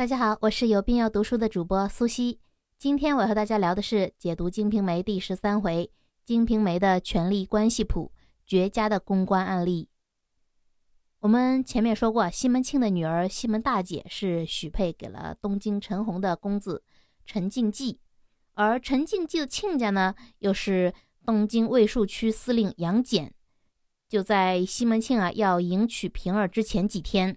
[0.00, 2.40] 大家好，我是有病要读书的主播苏西。
[2.78, 5.84] 今天我和大家聊的是解读《金瓶梅》第十三回
[6.24, 8.10] 《金瓶梅的权力关系谱》
[8.46, 9.90] 绝佳的公关案例。
[11.18, 16.82] 我们前面说过，西门庆的女儿西门大姐是许配给了东京陈洪的公子
[17.26, 18.00] 陈静济，
[18.54, 20.94] 而陈静济的亲家呢，又是
[21.26, 23.30] 东京卫戍区司令杨戬。
[24.08, 27.36] 就在西门庆啊要迎娶平儿之前几天，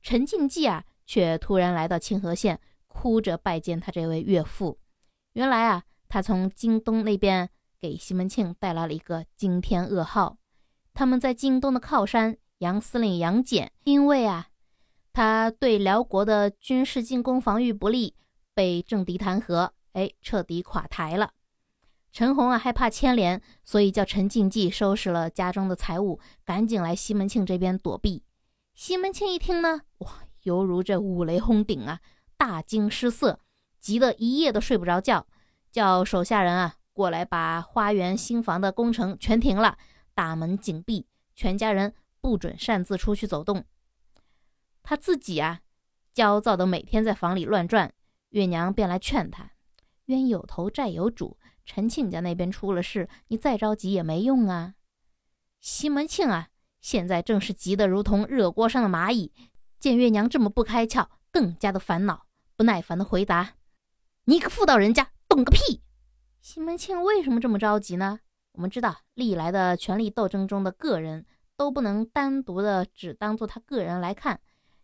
[0.00, 0.84] 陈静济啊。
[1.06, 4.78] 却突然来到清河县，哭着拜见他这位岳父。
[5.32, 7.50] 原来啊，他从京东那边
[7.80, 10.38] 给西门庆带来了一个惊天噩耗。
[10.92, 14.48] 他们在京东的靠山杨司令杨戬，因为啊，
[15.12, 18.14] 他对辽国的军事进攻防御不利，
[18.54, 21.32] 被政敌弹劾，哎，彻底垮台了。
[22.12, 28.22] 陈洪啊，害怕牵连，所以叫陈敬济收拾了家中的财物，赶紧来西门庆这边躲避。
[28.72, 30.20] 西门庆一听呢，哇！
[30.44, 32.00] 犹如这五雷轰顶啊，
[32.38, 33.40] 大惊失色，
[33.80, 35.26] 急得一夜都睡不着觉，
[35.70, 39.76] 叫手下人啊过来把花园新房的工程全停了，
[40.14, 43.64] 大门紧闭，全家人不准擅自出去走动。
[44.82, 45.60] 他自己啊，
[46.12, 47.92] 焦躁的每天在房里乱转。
[48.30, 49.52] 月娘便来劝他
[50.06, 54.74] ：“冤有头债有主，陈庆家那边出了事，你再着急也没用啊。”
[55.60, 56.48] 西门庆啊，
[56.80, 59.32] 现在正是急得如同热锅上的蚂蚁。
[59.84, 62.24] 见月娘这么不开窍，更加的烦恼，
[62.56, 63.56] 不耐烦的回答
[64.24, 65.82] ：“你个妇道人家，懂个屁！”
[66.40, 68.20] 西门庆为什么这么着急呢？
[68.52, 74.40] 我们知道，历来的权力斗争中的个人都不能单独的只当做他个人来看。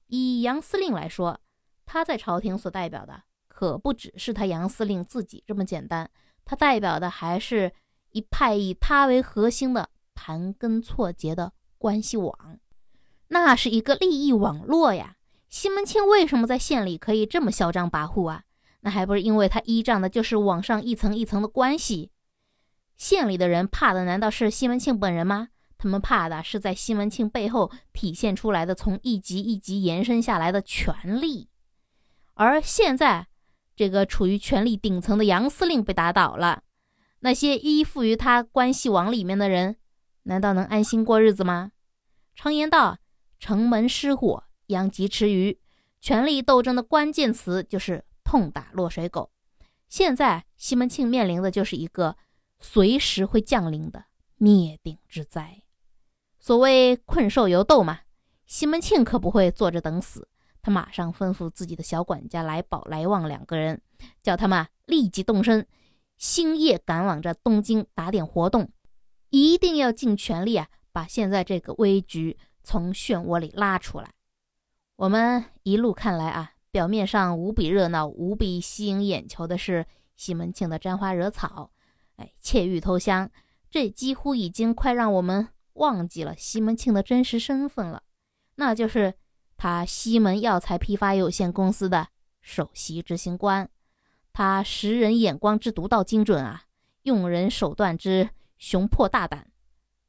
[0.08, 1.40] 以杨司令来说，
[1.86, 6.10] 他在朝廷所代表的可不只是他杨司令自己这么简单，
[6.44, 7.72] 他代表的还是
[8.10, 12.60] 一派以他为核心的盘根错节的关系网。
[13.32, 15.14] 那是一个利益网络呀！
[15.48, 18.42] 西门庆为什么在县里可以这么嚣张跋扈啊？
[18.80, 22.10] 那还不是因为他依仗的就是网上一层一层的关系。
[22.96, 25.48] 县里的人怕的难道是西门庆本人吗？
[25.78, 31.48] 他们怕的是在西门庆背后体现出来的从一级一级延伸下来的权力。
[32.34, 33.28] 而现在，
[33.76, 36.64] 这个处于权力顶层的杨司令被打倒了，
[37.20, 39.76] 那些依附于他关系网里面的人，
[40.24, 41.70] 难道能安心过日子吗？
[42.34, 42.98] 常言道。
[43.40, 45.58] 城门失火，殃及池鱼。
[45.98, 49.30] 权力斗争的关键词就是痛打落水狗。
[49.88, 52.16] 现在西门庆面临的就是一个
[52.60, 54.04] 随时会降临的
[54.36, 55.62] 灭顶之灾。
[56.38, 58.00] 所谓困兽犹斗嘛，
[58.46, 60.28] 西门庆可不会坐着等死，
[60.62, 63.82] 他马上吩咐自己的小管家来宝、来旺两个人，
[64.22, 65.66] 叫他们立即动身，
[66.16, 68.70] 星夜赶往这东京打点活动，
[69.28, 72.38] 一定要尽全力啊，把现在这个危局。
[72.70, 74.12] 从漩涡里拉出来，
[74.94, 81.72] 我们一路看来啊，表面上无比热闹、无比吸引眼球的是西门庆的沾花惹草，
[82.14, 83.28] 哎，窃玉偷香，
[83.72, 88.04] 这几乎已经快让我们忘记了西门庆的真实身份了，
[88.54, 89.14] 那就是
[89.56, 92.06] 他西门药材批发有限公司的
[92.40, 93.68] 首席执行官，
[94.32, 96.62] 他识人眼光之独到精准啊，
[97.02, 99.49] 用人手段之雄魄大胆。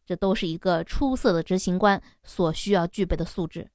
[0.06, 3.70] 这都是一个出色的执行官所需要具备的素质。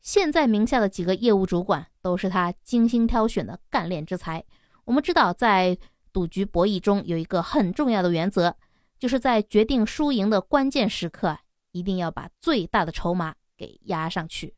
[0.00, 4.44] 现在名下的几个业务主管都是他精心挑选的干练之才。
[4.84, 5.76] 我们知道，在
[6.12, 8.54] 赌局博弈中有一个很重要的原则，
[8.98, 11.36] 就是在决定输赢的关键时刻，
[11.72, 14.54] 一定要把最大的筹码给压上去。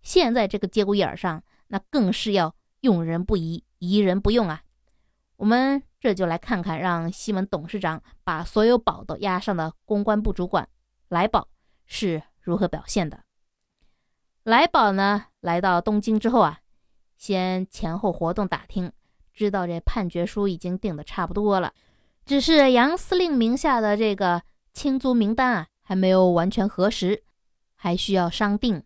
[0.00, 4.62] 现在这个节骨眼上，那更是要用人不疑，疑人不用啊。
[5.40, 10.68] 我们这就来看看，让西门董事长把所有宝都押上的公关部主管
[11.08, 11.48] 来宝
[11.86, 13.24] 是如何表现的。
[14.42, 16.60] 来宝呢，来到东京之后啊，
[17.16, 18.92] 先前后活动打听，
[19.32, 21.72] 知道这判决书已经定的差不多了，
[22.26, 24.42] 只是杨司令名下的这个
[24.74, 27.24] 亲族名单啊，还没有完全核实，
[27.74, 28.84] 还需要商定。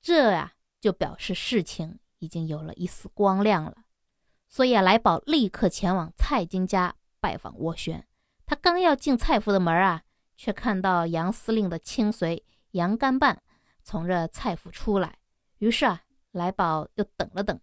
[0.00, 3.78] 这呀，就表示事情已经有了一丝光亮了。
[4.56, 8.02] 所以啊，来宝立刻前往蔡京家拜访斡旋。
[8.46, 10.00] 他刚要进蔡府的门啊，
[10.34, 13.42] 却看到杨司令的亲随杨干办
[13.82, 15.18] 从这蔡府出来。
[15.58, 16.00] 于是啊，
[16.32, 17.60] 来宝又等了等，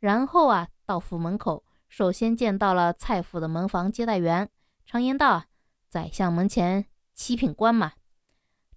[0.00, 4.50] 然后啊，到府门口，首先见到了蔡府的门房接待员。
[4.84, 5.46] 常言道啊，
[5.86, 7.92] 宰相门前七品官嘛。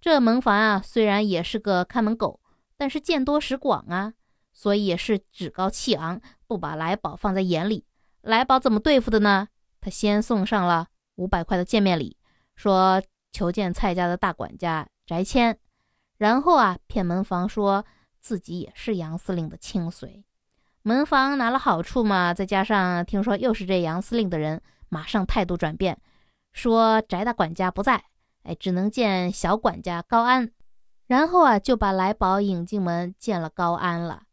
[0.00, 2.38] 这门房啊，虽然也是个看门狗，
[2.76, 4.14] 但是见多识广啊。
[4.52, 7.84] 所以也是趾高气昂，不把来宝放在眼里。
[8.22, 9.48] 来宝怎么对付的呢？
[9.80, 12.16] 他先送上了五百块的见面礼，
[12.56, 13.00] 说
[13.30, 15.56] 求见蔡家的大管家翟谦。
[16.16, 17.84] 然后啊，骗门房说
[18.18, 20.24] 自己也是杨司令的亲随。
[20.82, 26.00] 门房拿了好处嘛，再加上听说又是这杨司令的人，马上态度转变，
[26.52, 28.02] 说翟大管家不在，
[28.42, 30.50] 哎，只能见小管家高安。
[31.06, 34.24] 然后啊，就把来宝引进门见了高安了。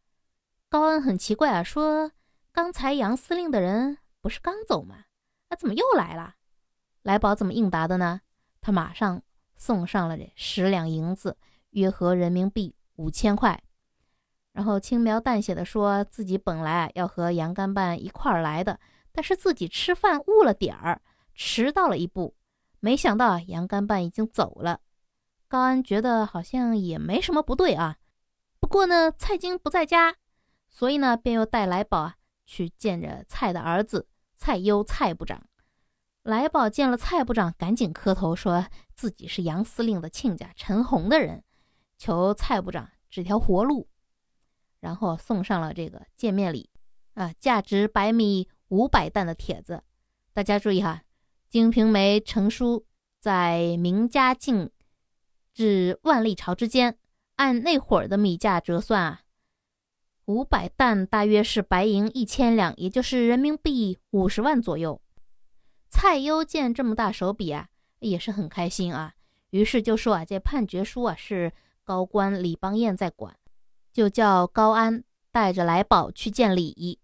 [0.76, 2.12] 高安很奇怪啊，说
[2.52, 5.04] 刚才杨司令的人不是刚走吗？
[5.48, 6.34] 啊，怎么又来了？
[7.00, 8.20] 来宝怎么应答的呢？
[8.60, 9.22] 他马上
[9.56, 11.38] 送上了这十两银子，
[11.70, 13.58] 约合人民币五千块。
[14.52, 18.78] 然后轻描淡写的说自己本来要和杨干办一块儿来的，
[19.12, 21.00] 但是自己吃饭误了点儿，
[21.34, 22.36] 迟到了一步。
[22.80, 24.80] 没想到杨干办已经走了。
[25.48, 27.96] 高安觉得好像也没什么不对啊。
[28.60, 30.16] 不过呢，蔡京不在家，
[30.76, 35.48] 所以呢，便又带来宝啊去见着蔡的儿子蔡攸蔡部长。
[36.22, 41.42] 来宝见了蔡部长，赶紧磕头，说自己是杨司令的亲家陈洪的人，
[41.96, 43.88] 求蔡部长指条活路。
[44.80, 46.68] 然后送上了这个见面礼，
[47.14, 49.82] 啊，价值百米五百担的帖子。
[50.34, 51.00] 大家注意哈，
[51.48, 52.84] 《金瓶梅》成书
[53.18, 54.70] 在明嘉靖
[55.54, 56.98] 至万历朝之间，
[57.36, 59.20] 按那会儿的米价折算啊，
[60.26, 65.00] 五百担大约是白银一千两，也就是人民币五十万左右。
[65.88, 67.68] 蔡攸见这么大手笔啊，
[68.00, 69.14] 也是很开心啊，
[69.50, 71.52] 于是就说啊，这判决书啊是
[71.84, 73.36] 高官李邦彦在管。
[73.92, 76.98] 就叫高安带着来宝去见李。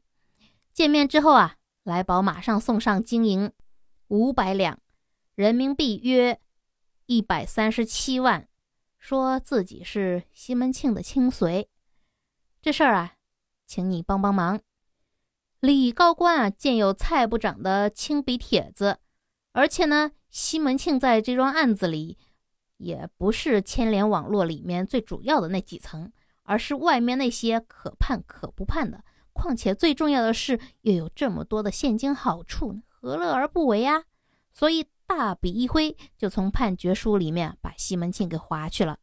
[0.74, 3.50] 见面之后啊，来宝马上送上金银
[4.08, 4.78] 五百两，
[5.34, 6.38] 人民币约
[7.06, 8.46] 一百三十七万，
[8.98, 11.68] 说自己是西门庆的亲随。
[12.62, 13.16] 这事儿啊，
[13.66, 14.60] 请你帮帮忙。
[15.60, 19.00] 李高官啊，见有蔡部长的亲笔帖子，
[19.52, 22.16] 而且呢，西门庆在这桩案子里
[22.78, 26.10] 也不是牵连网络里面最主要的那几层。
[26.44, 34.02] 而是外面那些可判可不判的，况且最重要的是又有这么多的现金好处，何乐而不为啊？
[34.52, 38.98] 所以大笔一挥，就从判决书里面把西门庆给划去了。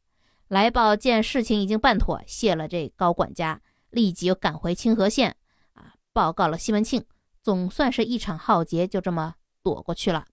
[0.50, 5.38] 来宝见事情已经办妥，谢了这高管家，立即又赶回清河县
[5.72, 7.06] 啊，报告了西门庆。
[7.42, 10.26] 总算是一场浩劫就这么躲过去了。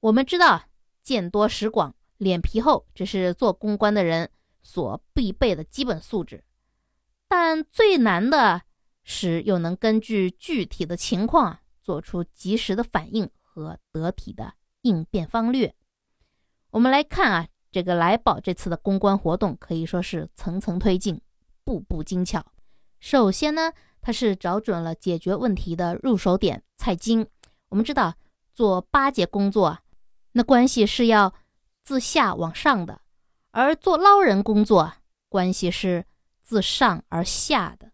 [0.00, 0.64] 我们知道，
[1.00, 4.28] 见多识广、脸皮厚，这是做公关的人。
[4.64, 6.44] 所必备的基本素质，
[7.26, 8.62] 但最难的
[9.02, 15.74] 是又能根据具体的情况做出及时的反应和得体的应变方略。
[16.70, 21.20] 我们来看啊，这个来宝这次的公关活动可以说是层层推进，
[21.64, 22.44] 步步精巧。
[23.00, 23.72] 首先呢，
[24.02, 27.26] 他是找准了解决问题的入手点蔡京。
[27.70, 28.14] 我们知道
[28.52, 29.78] 做巴结工作，
[30.32, 31.32] 那关系是要
[31.82, 33.00] 自下往上的。
[33.50, 34.92] 而做捞人工作，
[35.28, 36.04] 关系是
[36.42, 37.92] 自上而下的，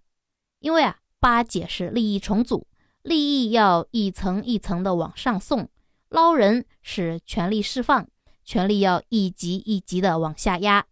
[0.59, 2.67] 因为啊，巴结是利益重组，
[3.03, 5.67] 利益要一层一层的往上送；
[6.09, 8.09] 捞人是权力释放，
[8.49, 10.87] 权力要一级一级的往下压。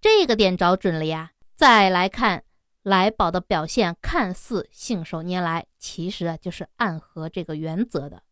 [0.00, 1.32] 这个点找准了呀！
[1.56, 2.44] 再来看
[2.84, 8.22] 来宝的表现，看似信手拈来，其实啊，就是暗合这个原则的。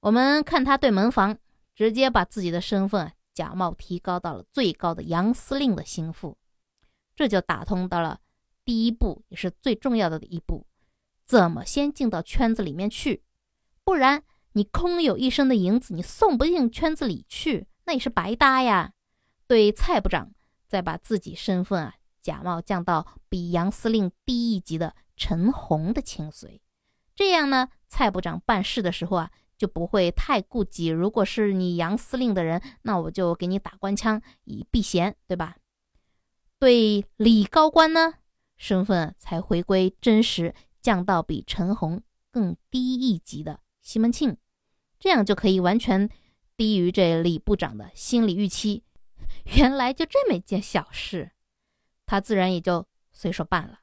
[0.00, 1.36] 我们看他对门房，
[1.74, 3.12] 直接把自己的身份。
[3.34, 6.38] 假冒提高到了最高的杨司令的心腹，
[7.14, 8.18] 这就打通到了
[8.64, 10.66] 第一步，也是最重要的一步：
[11.26, 13.22] 怎么先进到圈子里面去？
[13.84, 14.24] 不然
[14.58, 18.92] 你空有一身的银子，你送不进圈子里去，那也是白搭呀。
[19.46, 20.32] 对蔡部长，
[20.66, 26.60] 再把自己身份啊假冒降到比杨司令低一级的陈红的亲随，
[27.14, 29.30] 这样呢，蔡部长办事的时候啊。
[29.58, 30.86] 就不会太顾忌。
[30.86, 35.56] 如果是你杨司令的人，那我就给你打官腔以避嫌，对吧？
[36.60, 38.14] 对李高官呢，
[38.56, 42.00] 身份才回归真实，降到比陈红
[42.30, 44.36] 更低一级的西门庆，
[44.98, 46.08] 这样就可以完全
[46.56, 48.84] 低于这李部长的心理预期。
[49.56, 51.30] 原来就这么一件小事，
[52.06, 53.80] 他自然也就随手办了。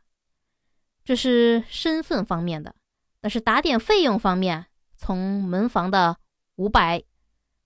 [1.04, 2.76] 这是身份方面的，
[3.22, 4.68] 但是打点费用方面。
[4.98, 6.18] 从门房的
[6.56, 7.04] 五百，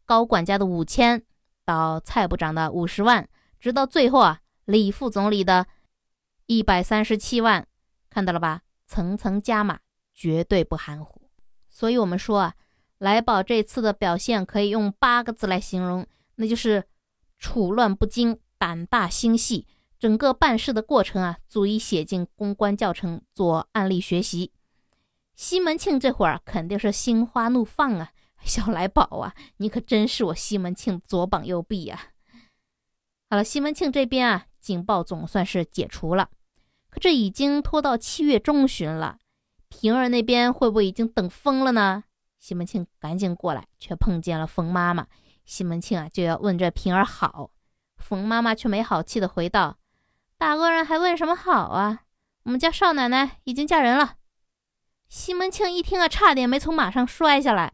[0.03, 1.23] 高管家的五千，
[1.63, 3.29] 到蔡部长的五十万，
[3.59, 5.67] 直到最后啊，李副总理的
[6.47, 7.65] 一百三十七万，
[8.09, 8.63] 看到了吧？
[8.87, 9.79] 层层加码，
[10.13, 11.29] 绝对不含糊。
[11.69, 12.55] 所以，我们说啊，
[12.99, 16.83] 来宝这次的表现可以用八个字来形容，那就是
[17.37, 19.65] 处乱不惊，胆大心细。
[19.97, 24.51] 整个办事的过程啊，足以写进公关教程做案例学习。
[25.35, 28.11] 西门庆这会儿肯定是心花怒放啊！
[28.43, 32.11] 小来宝啊，你可真是我西门庆左膀右臂呀！
[33.29, 36.29] 好了，西门庆这边啊，警报总算是解除了。
[36.89, 39.17] 可这已经拖到七月中旬了，
[39.69, 42.03] 平儿那边会不会已经等疯了呢？
[42.39, 45.05] 西门庆赶紧过来，却碰见了冯妈妈。
[45.45, 47.51] 西门庆啊，就要问这平儿好，
[47.97, 49.77] 冯妈妈却没好气的回道
[50.37, 52.03] ：“大恶人还问什么好啊？
[52.43, 54.15] 我们家少奶奶已经嫁人了。”
[55.09, 57.73] 西门庆一听啊，差点没从马上摔下来。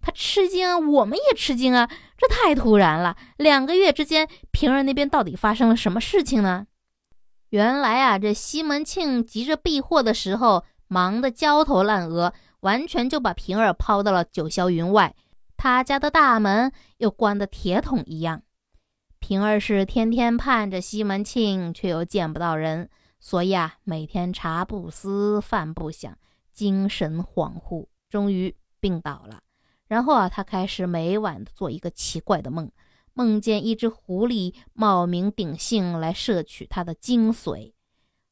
[0.00, 1.90] 他吃惊，我们也吃惊啊！
[2.16, 3.16] 这太突然了。
[3.38, 6.68] 两个月之间，平儿那边到底发生了什么事情呢？
[7.48, 12.32] 原来啊，这西门庆急着避祸的时候，忙得焦头烂额。
[12.66, 15.14] 完全就把平儿抛到了九霄云外，
[15.56, 18.42] 他家的大门又关得铁桶一样。
[19.20, 26.18] 平儿是天天盼着西门庆，却又见不到人，所以啊，每天茶不思饭不想，
[26.52, 29.40] 精神恍惚，终于病倒了。
[29.86, 32.68] 然后啊，他开始每晚做一个奇怪的梦，
[33.14, 37.74] 梦见一只狐狸冒名顶姓来摄取他的精髓。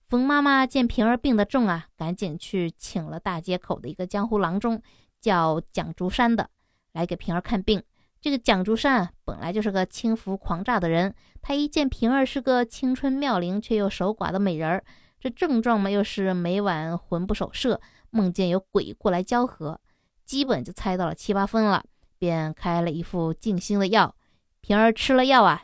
[0.07, 4.81] 冯妈妈见平儿病得重啊，赶紧去请了大街口的一个江湖郎中，
[5.21, 6.51] 叫蒋竹山的，
[6.93, 7.83] 来给平儿看病。
[8.21, 14.85] 这个蒋竹山，本来就是个轻浮狂诈的人，他一见平儿是个青春妙龄却又守寡的美人儿，
[15.19, 17.81] 这症状嘛又是每晚魂不守舍，
[18.11, 19.81] 梦见有鬼过来交合，
[20.25, 21.85] 基本就猜到了七八分了，
[22.19, 24.15] 便开了一副静心的药。
[24.61, 25.63] 平儿吃了药啊，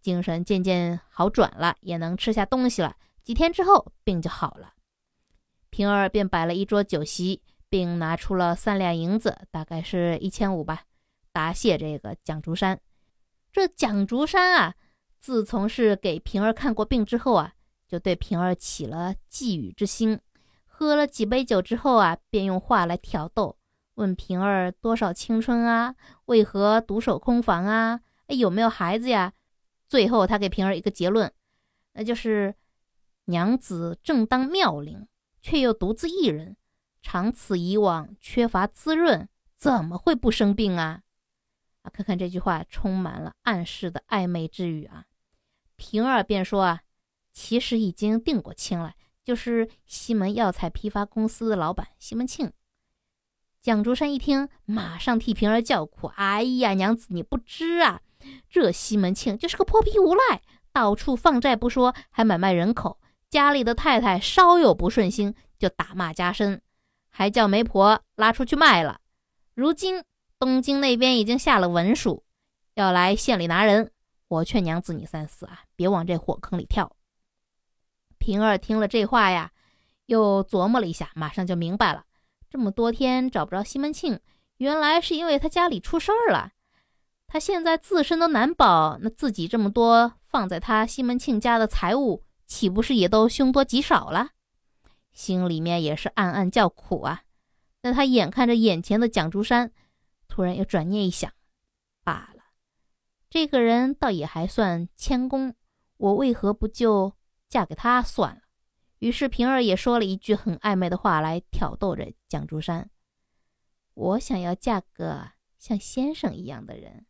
[0.00, 2.96] 精神渐渐好转了，也能吃下东西了。
[3.26, 4.74] 几天之后，病就好了。
[5.68, 10.84] 平儿便摆了一桌酒席，并拿出了三两银子，大概是一千五吧，
[11.32, 12.80] 答谢这个蒋竹山。
[13.50, 14.76] 这蒋竹山啊，
[15.18, 17.54] 自从是给平儿看过病之后啊，
[17.88, 20.20] 就对平儿起了觊觎之心。
[20.64, 23.56] 喝了几杯酒之后啊，便用话来挑逗，
[23.94, 28.00] 问平儿多少青春啊，为何独守空房啊？
[28.28, 29.32] 哎，有没有孩子呀？
[29.88, 31.32] 最后他给平儿一个结论，
[31.94, 32.54] 那就是。
[33.26, 35.06] 娘子正当妙龄，
[35.40, 36.56] 却又独自一人，
[37.02, 41.02] 长此以往，缺乏滋润，怎么会不生病啊？
[41.82, 45.04] 啊，看看这句话，充满了暗示的暧昧之语啊。
[45.76, 46.80] 平儿便说啊，
[47.32, 52.52] 其实已经定过亲了，就是西门药材批发公司的老板西门庆。
[53.60, 58.00] 蒋竹山一听，马上替平儿叫苦：“哎呀，娘子你不知啊，
[58.48, 60.42] 这西门庆就是个泼皮无赖，
[60.72, 66.60] 到处放债不说，还买卖人口。”家里的太太稍有不顺心，就打骂加身，
[67.10, 69.00] 还叫媒婆拉出去卖了。
[69.54, 70.02] 如今
[70.38, 72.24] 东京那边已经下了文书，
[72.74, 73.90] 要来县里拿人。
[74.28, 76.96] 我劝娘子你三思啊，别往这火坑里跳。
[78.18, 79.52] 平儿听了这话呀，
[80.06, 82.04] 又琢磨了一下，马上就明白了。
[82.50, 84.18] 这么多天找不着西门庆，
[84.58, 86.50] 原来是因为他家里出事儿了。
[87.28, 92.25] 他现在自身都难保，那自己这么多放在他西门庆家的财物。
[92.46, 94.30] 岂不是也都凶多吉少了？
[95.12, 97.24] 心里面也是暗暗叫苦啊。
[97.82, 99.72] 那他眼看着眼前的蒋竹山，
[100.28, 101.32] 突然又转念一想，
[102.02, 102.42] 罢了，
[103.30, 105.54] 这个人倒也还算谦恭，
[105.96, 107.12] 我为何不就
[107.48, 108.42] 嫁给他算了？
[108.98, 112.90] 于是平儿也说了一句很暧昧的话来挑逗着蒋竹山
[113.94, 117.06] ：“我想要嫁个像先生一样的人，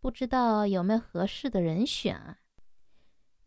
[0.00, 2.38] 不知道有没有合适的人选啊？”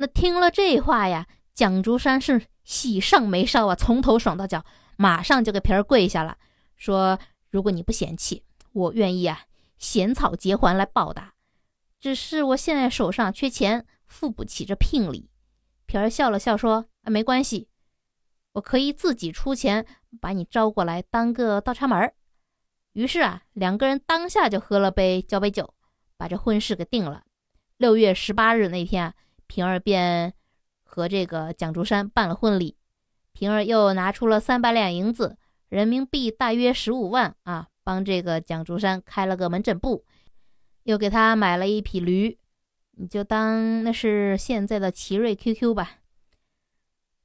[0.02, 4.66] 那听了这话呀，蒋竹山是喜上眉梢啊，从头爽到脚，
[4.98, 6.40] 马上就给平儿跪下了，
[6.76, 7.20] 说
[7.52, 8.44] ：“如果你不嫌弃，
[8.74, 9.42] 我愿意啊，
[9.78, 11.36] 衔草结环来报答。
[12.00, 15.30] 只是我现在手上缺钱，付不起这聘礼。”
[15.86, 17.68] 平儿笑了笑说：“啊，没关系，
[18.54, 19.86] 我可以自己出钱
[20.20, 22.12] 把你招过来当个倒插门。”
[22.94, 25.76] 于是啊，两个人当下就喝了杯交杯酒，
[26.18, 27.22] 把这婚事给定了。
[27.78, 29.14] 六月十八日那天啊。
[29.52, 30.34] 平儿便
[30.86, 32.78] 和这个蒋竹山办了婚礼，
[33.34, 40.06] 平儿又拿出了三百两银子，人民币大约十五万啊，帮这个蒋竹山开了个门诊部，
[40.84, 42.40] 又给他买了一匹驴，
[42.92, 45.98] 你就当那是现在的奇瑞 QQ 吧。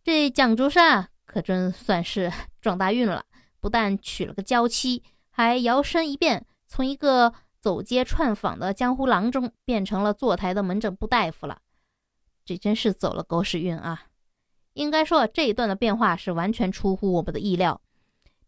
[0.02, 3.24] 这蒋竹山，可真算是 撞大运了，
[3.60, 11.60] 不但娶了个娇妻，还摇身一变，从一个走街串访的江湖郎中，变成了坐台的门诊部大夫了。
[12.46, 14.04] 这真是走了狗屎运啊！
[14.74, 17.80] 应该说这一段的变化是完全出乎我们的意料。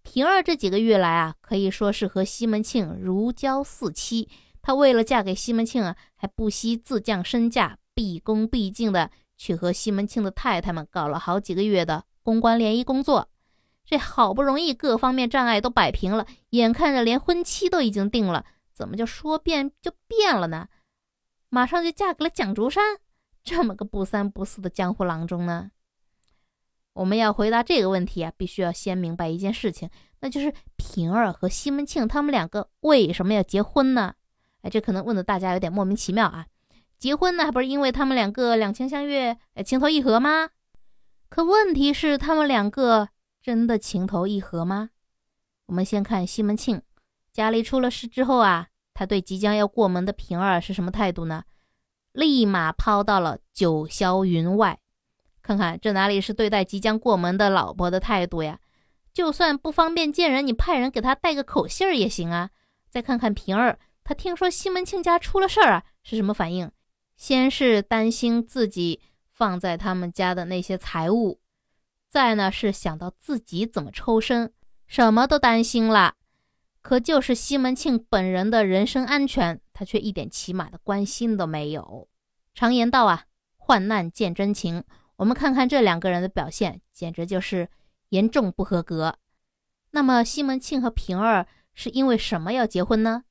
[0.03, 4.29] 平儿这几个月来啊，可以说是和西门庆如胶似漆。
[4.63, 13.29] 她为了嫁给西门庆啊，还不惜自降身价，毕恭毕敬的去和西门庆的太太们搞了好几个月的公关联谊工作。
[13.85, 20.69] 这好不容易各方面障碍都摆平了，眼看着连婚期都已经定了，怎么就说变就变了呢？
[21.49, 22.99] 马上就嫁给了蒋竹山。
[23.49, 25.71] 这么个不三不四的江湖郎中呢？
[26.93, 29.89] 我们要回答这个问题啊，必须要先明白一件事情，
[30.21, 34.15] 那就是平儿和西门庆他们两个为什么要结婚呢？
[34.61, 36.47] 哎，这可能问的大家有点莫名其妙啊。
[36.99, 40.51] 结婚呢，还不是因为他们两个两情相悦，哎，情投意合吗？
[41.31, 43.09] 可问题是，他们两个
[43.41, 44.91] 真的情投意合吗？
[45.67, 46.83] 我们先看西门庆，
[47.33, 51.45] 家里出了事之后啊，他对即将要过门的平儿是什么态度呢？
[52.19, 54.77] 立马抛到了九霄云外。
[55.41, 58.59] 看看这哪里是对待即将过门的老婆的态度呀？
[59.15, 62.51] 就算不方便见人，你派人给他带个口信儿也行啊。
[62.91, 66.69] 再看看平儿，他听说西门庆家出了事儿啊，是什么反应？
[67.17, 71.39] 先是担心自己放在他们家的那些财物，
[72.09, 74.53] 再呢是想到自己怎么抽身，
[74.89, 76.15] 什么都担心了。
[76.83, 82.09] 可就是西门庆本人的人身安全，他却一点起码的关心都没有。
[82.53, 84.83] 常言道啊，患难见真情。
[85.15, 87.69] 我们看看这两个人的表现，简直就是
[88.09, 89.19] 严重不合格。
[89.93, 93.23] 那么西门庆和平儿是因为什么要结婚呢？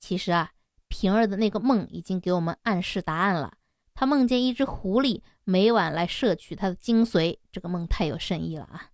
[0.00, 0.50] 其实啊，
[0.88, 3.52] 平儿的那个梦已经给我们暗示答案了。
[3.94, 8.90] 他梦见一只狐狸每晚来摄取他的精髓，这个梦太有深意了啊！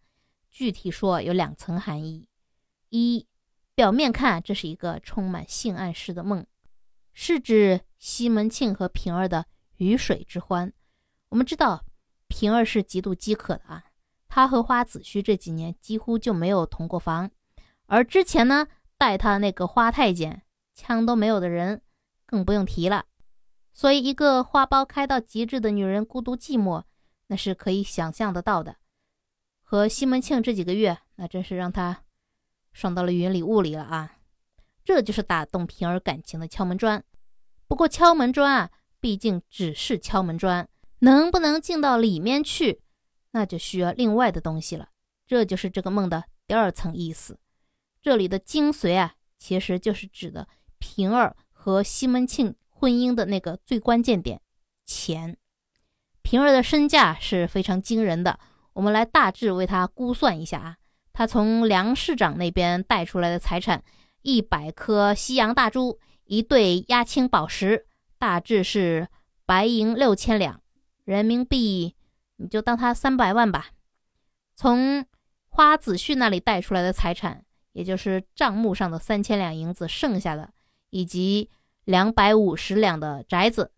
[0.50, 2.29] 具体说有两层含义：
[2.91, 3.27] 一，
[3.75, 6.45] 表面看这是一个充满性暗示的梦，
[7.21, 9.45] 是指西门庆和平儿的
[9.79, 10.73] 鱼水之欢。
[11.31, 11.85] 我们知道。
[12.29, 13.85] 平儿是极度饥渴的啊，
[14.29, 17.31] 他和花子虚这几年几乎就没有同过房，
[17.87, 20.43] 而之前呢带他那个花太监
[20.75, 21.81] 枪都没有的人
[22.27, 23.07] 更不用提了。
[23.73, 26.85] 所以，一个花苞开到极致的女人孤独寂寞，
[27.29, 28.77] 那是可以想象得到的。
[29.63, 32.05] 和西门庆这几个月，那真是让他
[32.73, 34.19] 爽到了云里雾里了啊！
[34.85, 37.03] 这就是打动平儿感情的敲门砖。
[37.69, 40.69] 不过，敲门砖啊，毕竟只是敲门砖。
[41.01, 42.81] 能不能进到里面去，
[43.31, 44.89] 那就需要另外的东西了。
[45.27, 47.39] 这就是这个梦的第二层意思。
[48.03, 54.41] 这里的精髓啊，其实就是指的平儿和西门庆婚姻的那个最关键点——
[54.85, 55.37] 钱。
[56.23, 58.41] 平儿的身价是非常惊人的，
[58.73, 60.76] 我们来大致为他估算一下啊。
[61.13, 63.85] 他从梁市长那边带出来的财产：
[64.23, 67.86] 一百颗西洋大珠，一对压青宝石，
[68.19, 69.08] 大致是
[69.47, 70.60] 白银六千两。
[71.04, 71.97] 人民币，
[72.36, 73.71] 你就当它三百万吧。
[74.54, 75.06] 从
[75.49, 80.52] 花子旭那里带出来的财产，也就是账目上的三千两银子，剩下的
[80.91, 81.49] 以及
[81.84, 83.73] 两百五十两的宅子，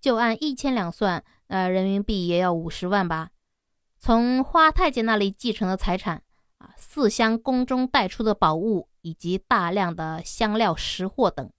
[0.00, 3.28] 就按一千两算，呃，人民币也要五十万吧。
[3.98, 6.22] 从花太监那里继承的财产
[6.56, 11.52] 啊，四箱宫中带出的宝物，以及大量的香料食货等，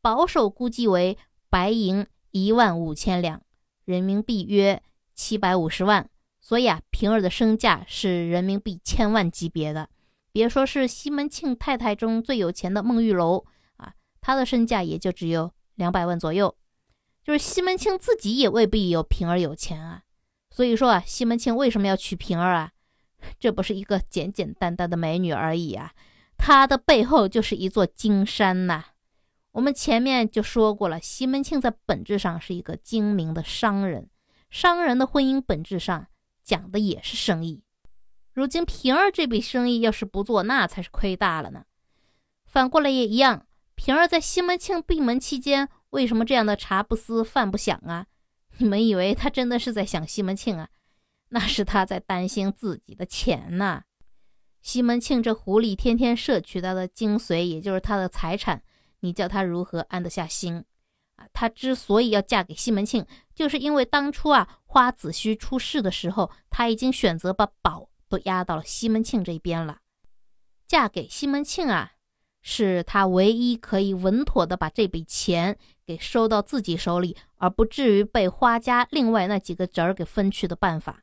[0.00, 3.42] 保守估计为白银一万五千两。
[3.84, 4.82] 人民币约
[5.14, 6.06] 七百五十万，
[6.40, 9.88] 所以啊，平儿的身价是人民币千万级别的。
[10.30, 13.46] 别说是西门庆太太中最有钱的孟玉楼
[13.78, 16.54] 啊，她的身价也就只有两百万左右。
[17.24, 20.02] 就是西门庆自己也未必有平儿有钱啊。
[20.50, 22.72] 所以说啊，西门庆为什么要娶平儿啊？
[23.40, 25.92] 这不是一个简简单单的美女而已啊，
[26.36, 28.84] 她的背后就是一座金山呐。
[29.58, 34.08] 我们前面就说过了，西门庆在本质上是一个精明的商人，
[34.50, 36.06] 商人的婚姻本质上
[36.44, 37.64] 讲的也是生意。
[38.32, 41.64] 如今平儿这笔生意要是不做，那才是亏大了呢。
[42.46, 48.06] 反过来也一样，平儿在西门庆闭门期间，为什么这样的茶不思饭不想啊？
[48.58, 50.68] 你们以为他真的是在想西门庆啊？
[51.30, 53.82] 那是他在担心自己的钱呐。
[54.62, 58.62] 西门庆这狐狸天天摄取他的精髓，也就是他的财产。
[59.00, 60.64] 你叫他如何安得下心
[61.14, 61.26] 啊？
[61.32, 69.78] 他之所以要嫁给西门庆，就是因为当初啊花子虚出事的时候，他已经选择把宝都压到了西门庆这边了。
[70.66, 71.92] 嫁给西门庆啊，
[72.42, 75.56] 是他唯一可以稳妥的把这笔钱
[75.86, 81.02] 给收到自己手里，而不至于被花家另外那几个侄儿给分去的办法。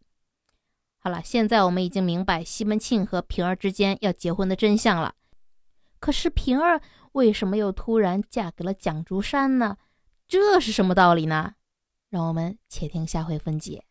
[1.00, 5.16] 好了，现在我们已经明白西门庆和平儿之间要结婚的真相了。
[6.00, 6.82] 可是平儿。
[7.16, 9.78] 为什么又突然嫁给了蒋竹山呢？
[10.28, 11.54] 这是什么道理呢？
[12.10, 13.85] 让我们且听下回分解。